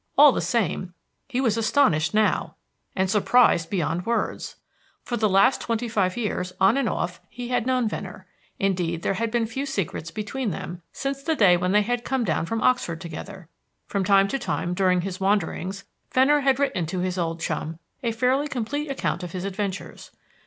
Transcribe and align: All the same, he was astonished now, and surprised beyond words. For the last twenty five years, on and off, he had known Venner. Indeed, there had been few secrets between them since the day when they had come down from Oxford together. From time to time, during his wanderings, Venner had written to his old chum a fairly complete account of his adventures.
All 0.17 0.31
the 0.31 0.41
same, 0.41 0.95
he 1.27 1.39
was 1.39 1.57
astonished 1.57 2.11
now, 2.11 2.55
and 2.95 3.07
surprised 3.07 3.69
beyond 3.69 4.07
words. 4.07 4.55
For 5.03 5.15
the 5.15 5.29
last 5.29 5.61
twenty 5.61 5.87
five 5.87 6.17
years, 6.17 6.53
on 6.59 6.75
and 6.75 6.89
off, 6.89 7.21
he 7.29 7.49
had 7.49 7.67
known 7.67 7.87
Venner. 7.87 8.25
Indeed, 8.57 9.03
there 9.03 9.13
had 9.13 9.29
been 9.29 9.45
few 9.45 9.67
secrets 9.67 10.09
between 10.09 10.49
them 10.49 10.81
since 10.91 11.21
the 11.21 11.35
day 11.35 11.55
when 11.55 11.71
they 11.71 11.83
had 11.83 12.03
come 12.03 12.23
down 12.23 12.47
from 12.47 12.63
Oxford 12.63 12.99
together. 12.99 13.47
From 13.85 14.03
time 14.03 14.27
to 14.29 14.39
time, 14.39 14.73
during 14.73 15.01
his 15.01 15.19
wanderings, 15.19 15.83
Venner 16.11 16.39
had 16.39 16.57
written 16.57 16.87
to 16.87 17.01
his 17.01 17.19
old 17.19 17.39
chum 17.39 17.77
a 18.01 18.11
fairly 18.11 18.47
complete 18.47 18.89
account 18.89 19.21
of 19.21 19.33
his 19.33 19.45
adventures. 19.45 20.09